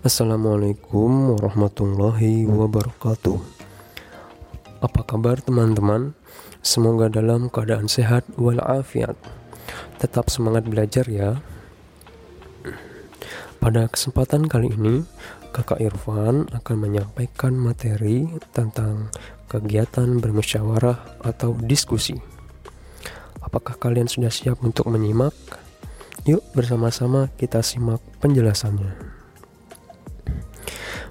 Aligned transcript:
Assalamualaikum 0.00 1.36
warahmatullahi 1.36 2.48
wabarakatuh. 2.48 3.36
Apa 4.80 5.04
kabar 5.04 5.44
teman-teman? 5.44 6.16
Semoga 6.64 7.12
dalam 7.12 7.52
keadaan 7.52 7.84
sehat 7.84 8.24
walafiat. 8.40 9.12
Tetap 10.00 10.32
semangat 10.32 10.64
belajar 10.64 11.04
ya. 11.04 11.44
Pada 13.60 13.92
kesempatan 13.92 14.48
kali 14.48 14.72
ini, 14.72 15.04
Kakak 15.52 15.84
Irfan 15.84 16.48
akan 16.48 16.76
menyampaikan 16.80 17.52
materi 17.52 18.24
tentang 18.56 19.12
kegiatan 19.52 20.16
bermusyawarah 20.16 21.20
atau 21.28 21.52
diskusi. 21.60 22.16
Apakah 23.44 23.76
kalian 23.76 24.08
sudah 24.08 24.32
siap 24.32 24.64
untuk 24.64 24.88
menyimak? 24.88 25.36
Yuk 26.24 26.40
bersama-sama 26.56 27.28
kita 27.36 27.60
simak 27.60 28.00
penjelasannya. 28.24 29.09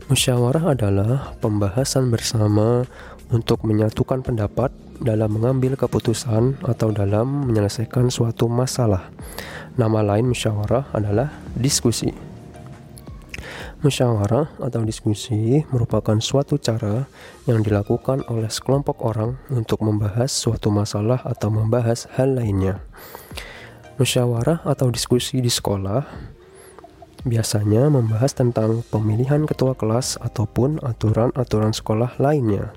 Musyawarah 0.09 0.73
adalah 0.73 1.37
pembahasan 1.37 2.09
bersama 2.09 2.81
untuk 3.29 3.61
menyatukan 3.61 4.25
pendapat 4.25 4.73
dalam 4.97 5.37
mengambil 5.37 5.77
keputusan 5.77 6.57
atau 6.65 6.89
dalam 6.89 7.45
menyelesaikan 7.45 8.09
suatu 8.09 8.49
masalah. 8.49 9.13
Nama 9.77 10.01
lain 10.01 10.33
musyawarah 10.33 10.89
adalah 10.97 11.29
diskusi. 11.53 12.09
Musyawarah 13.85 14.57
atau 14.57 14.81
diskusi 14.81 15.61
merupakan 15.69 16.17
suatu 16.17 16.57
cara 16.57 17.05
yang 17.45 17.61
dilakukan 17.61 18.25
oleh 18.33 18.49
sekelompok 18.49 19.05
orang 19.05 19.37
untuk 19.53 19.85
membahas 19.85 20.33
suatu 20.33 20.73
masalah 20.73 21.21
atau 21.21 21.53
membahas 21.53 22.09
hal 22.17 22.33
lainnya. 22.33 22.81
Musyawarah 24.01 24.65
atau 24.65 24.89
diskusi 24.89 25.37
di 25.37 25.53
sekolah 25.53 26.28
biasanya 27.27 27.91
membahas 27.91 28.31
tentang 28.31 28.83
pemilihan 28.87 29.43
ketua 29.43 29.75
kelas 29.75 30.19
ataupun 30.21 30.79
aturan-aturan 30.79 31.75
sekolah 31.75 32.15
lainnya. 32.21 32.71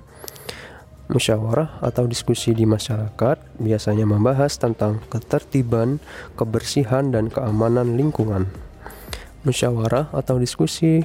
Musyawarah 1.11 1.83
atau 1.83 2.07
diskusi 2.07 2.55
di 2.55 2.63
masyarakat 2.63 3.37
biasanya 3.59 4.07
membahas 4.07 4.55
tentang 4.55 5.03
ketertiban, 5.11 5.99
kebersihan, 6.39 7.11
dan 7.11 7.27
keamanan 7.27 7.99
lingkungan. 7.99 8.47
Musyawarah 9.43 10.15
atau 10.15 10.39
diskusi 10.39 11.03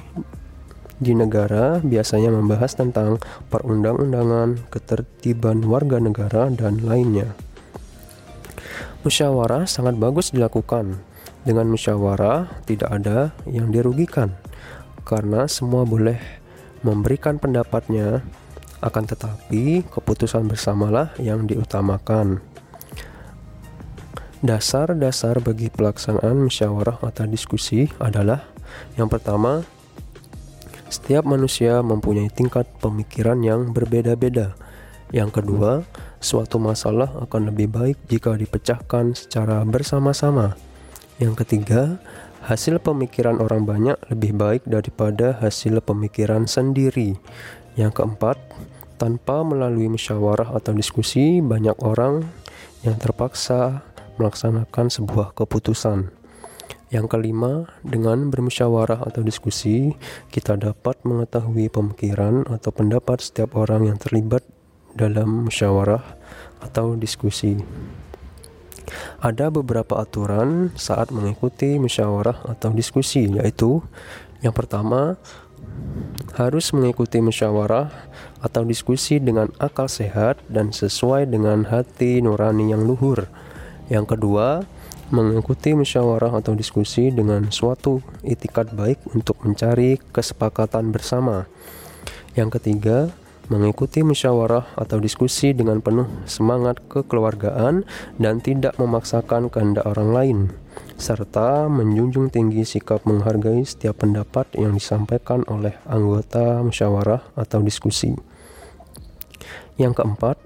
di 0.99 1.13
negara 1.15 1.83
biasanya 1.83 2.31
membahas 2.31 2.75
tentang 2.75 3.19
perundang-undangan, 3.51 4.71
ketertiban 4.71 5.63
warga 5.67 5.99
negara, 5.99 6.47
dan 6.51 6.79
lainnya. 6.83 7.35
Musyawarah 9.03 9.67
sangat 9.67 9.95
bagus 9.95 10.31
dilakukan 10.31 10.99
dengan 11.43 11.71
musyawarah 11.71 12.63
tidak 12.67 12.89
ada 12.91 13.31
yang 13.47 13.71
dirugikan 13.71 14.35
karena 15.07 15.49
semua 15.49 15.87
boleh 15.87 16.19
memberikan 16.83 17.39
pendapatnya 17.39 18.23
akan 18.79 19.03
tetapi 19.03 19.83
keputusan 19.91 20.47
bersamalah 20.47 21.11
yang 21.19 21.43
diutamakan. 21.43 22.39
Dasar-dasar 24.39 25.43
bagi 25.43 25.67
pelaksanaan 25.67 26.47
musyawarah 26.47 27.03
atau 27.03 27.27
diskusi 27.27 27.91
adalah 27.99 28.47
yang 28.95 29.11
pertama, 29.11 29.67
setiap 30.87 31.27
manusia 31.27 31.83
mempunyai 31.83 32.31
tingkat 32.31 32.65
pemikiran 32.79 33.43
yang 33.43 33.75
berbeda-beda. 33.75 34.55
Yang 35.11 35.41
kedua, 35.41 35.83
suatu 36.21 36.61
masalah 36.61 37.09
akan 37.25 37.51
lebih 37.51 37.67
baik 37.67 37.97
jika 38.07 38.37
dipecahkan 38.37 39.17
secara 39.17 39.65
bersama-sama. 39.65 40.68
Yang 41.19 41.43
ketiga, 41.43 41.99
hasil 42.47 42.79
pemikiran 42.79 43.43
orang 43.43 43.67
banyak 43.67 43.99
lebih 44.07 44.39
baik 44.39 44.63
daripada 44.63 45.35
hasil 45.43 45.83
pemikiran 45.83 46.47
sendiri. 46.47 47.19
Yang 47.75 47.99
keempat, 47.99 48.39
tanpa 48.95 49.43
melalui 49.43 49.91
musyawarah 49.91 50.55
atau 50.55 50.71
diskusi, 50.71 51.43
banyak 51.43 51.75
orang 51.83 52.23
yang 52.87 52.95
terpaksa 52.95 53.83
melaksanakan 54.15 54.87
sebuah 54.87 55.35
keputusan. 55.35 56.07
Yang 56.87 57.05
kelima, 57.11 57.67
dengan 57.83 58.31
bermusyawarah 58.31 59.03
atau 59.03 59.19
diskusi, 59.19 59.93
kita 60.31 60.55
dapat 60.55 61.03
mengetahui 61.03 61.67
pemikiran 61.67 62.47
atau 62.47 62.71
pendapat 62.71 63.19
setiap 63.19 63.59
orang 63.59 63.91
yang 63.91 63.99
terlibat 63.99 64.41
dalam 64.95 65.51
musyawarah 65.51 66.01
atau 66.63 66.95
diskusi. 66.95 67.59
Ada 69.19 69.51
beberapa 69.51 69.99
aturan 69.99 70.71
saat 70.79 71.11
mengikuti 71.11 71.75
musyawarah 71.75 72.47
atau 72.47 72.71
diskusi, 72.71 73.27
yaitu 73.27 73.83
yang 74.39 74.55
pertama 74.55 75.19
harus 76.39 76.71
mengikuti 76.71 77.19
musyawarah 77.19 77.91
atau 78.39 78.63
diskusi 78.63 79.19
dengan 79.19 79.51
akal 79.59 79.91
sehat 79.91 80.39
dan 80.47 80.71
sesuai 80.71 81.27
dengan 81.27 81.67
hati 81.67 82.23
nurani 82.23 82.71
yang 82.71 82.87
luhur. 82.87 83.27
Yang 83.91 84.15
kedua, 84.15 84.63
mengikuti 85.11 85.75
musyawarah 85.75 86.39
atau 86.39 86.55
diskusi 86.55 87.11
dengan 87.11 87.51
suatu 87.51 87.99
itikat 88.23 88.71
baik 88.71 89.03
untuk 89.11 89.43
mencari 89.43 89.99
kesepakatan 90.15 90.95
bersama. 90.95 91.49
Yang 92.39 92.55
ketiga, 92.55 93.11
mengikuti 93.49 94.05
musyawarah 94.05 94.77
atau 94.77 95.01
diskusi 95.01 95.51
dengan 95.57 95.81
penuh 95.81 96.05
semangat 96.29 96.77
kekeluargaan 96.85 97.83
dan 98.21 98.39
tidak 98.39 98.77
memaksakan 98.77 99.49
kehendak 99.49 99.89
orang 99.89 100.09
lain, 100.13 100.37
serta 100.95 101.65
menjunjung 101.65 102.29
tinggi 102.29 102.61
sikap 102.61 103.03
menghargai 103.09 103.65
setiap 103.65 104.05
pendapat 104.05 104.45
yang 104.53 104.77
disampaikan 104.77 105.41
oleh 105.49 105.73
anggota 105.89 106.61
musyawarah 106.61 107.25
atau 107.33 107.59
diskusi. 107.65 108.13
Yang 109.81 110.03
keempat, 110.03 110.37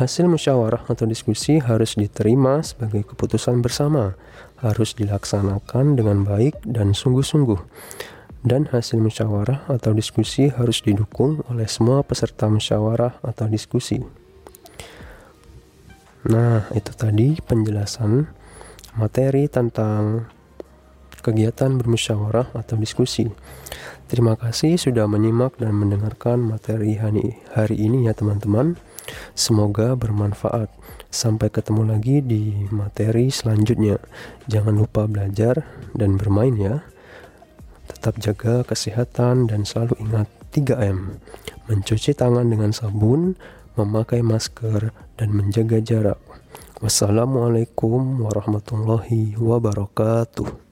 hasil 0.00 0.26
musyawarah 0.26 0.88
atau 0.88 1.04
diskusi 1.04 1.60
harus 1.62 1.94
diterima 1.94 2.64
sebagai 2.64 3.04
keputusan 3.04 3.60
bersama, 3.60 4.16
harus 4.58 4.96
dilaksanakan 4.98 5.94
dengan 5.94 6.26
baik 6.26 6.58
dan 6.66 6.96
sungguh-sungguh 6.96 7.60
dan 8.46 8.70
hasil 8.70 9.02
musyawarah 9.02 9.66
atau 9.66 9.90
diskusi 9.94 10.50
harus 10.50 10.82
didukung 10.84 11.42
oleh 11.50 11.66
semua 11.66 12.06
peserta 12.06 12.46
musyawarah 12.46 13.18
atau 13.22 13.46
diskusi. 13.50 13.98
Nah, 16.28 16.66
itu 16.74 16.92
tadi 16.92 17.38
penjelasan 17.40 18.28
materi 18.98 19.46
tentang 19.46 20.28
kegiatan 21.22 21.78
bermusyawarah 21.78 22.54
atau 22.54 22.74
diskusi. 22.78 23.30
Terima 24.08 24.34
kasih 24.40 24.80
sudah 24.80 25.04
menyimak 25.04 25.60
dan 25.60 25.76
mendengarkan 25.76 26.40
materi 26.40 26.96
hari 26.96 27.76
ini 27.76 28.08
ya 28.08 28.16
teman-teman. 28.16 28.80
Semoga 29.36 29.96
bermanfaat. 29.96 30.72
Sampai 31.08 31.48
ketemu 31.48 31.88
lagi 31.88 32.20
di 32.20 32.68
materi 32.68 33.32
selanjutnya. 33.32 33.96
Jangan 34.48 34.76
lupa 34.76 35.08
belajar 35.08 35.64
dan 35.96 36.20
bermain 36.20 36.52
ya. 36.56 36.84
Tetap 37.88 38.20
jaga 38.20 38.62
kesehatan 38.68 39.48
dan 39.48 39.64
selalu 39.64 39.96
ingat 40.04 40.28
3M. 40.52 41.18
Mencuci 41.66 42.12
tangan 42.12 42.48
dengan 42.48 42.70
sabun, 42.72 43.34
memakai 43.74 44.20
masker, 44.20 44.92
dan 45.16 45.28
menjaga 45.32 45.80
jarak. 45.80 46.20
Wassalamualaikum 46.78 48.22
warahmatullahi 48.22 49.34
wabarakatuh. 49.34 50.67